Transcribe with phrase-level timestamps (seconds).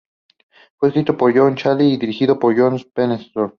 [0.79, 3.49] Fue escrito por Jason Cahill y dirigido por John Patterson.